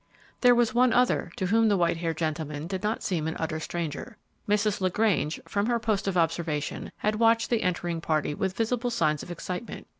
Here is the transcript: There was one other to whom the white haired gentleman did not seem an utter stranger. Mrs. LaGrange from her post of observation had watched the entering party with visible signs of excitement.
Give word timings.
There 0.41 0.55
was 0.55 0.73
one 0.73 0.93
other 0.93 1.31
to 1.35 1.45
whom 1.45 1.67
the 1.69 1.77
white 1.77 1.97
haired 1.97 2.17
gentleman 2.17 2.65
did 2.65 2.81
not 2.81 3.03
seem 3.03 3.27
an 3.27 3.35
utter 3.37 3.59
stranger. 3.59 4.17
Mrs. 4.49 4.81
LaGrange 4.81 5.39
from 5.47 5.67
her 5.67 5.77
post 5.77 6.07
of 6.07 6.17
observation 6.17 6.91
had 6.97 7.17
watched 7.17 7.51
the 7.51 7.61
entering 7.61 8.01
party 8.01 8.33
with 8.33 8.57
visible 8.57 8.89
signs 8.89 9.21
of 9.21 9.29
excitement. 9.29 9.85